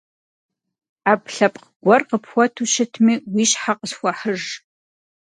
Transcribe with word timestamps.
Ӏэпкълъэпкъ 1.03 1.65
гуэр 1.83 2.01
къыпхуэту 2.09 2.69
щытми 2.73 3.15
уи 3.33 3.45
щхьэ 3.49 3.73
къысхуэхьыж. 3.79 4.41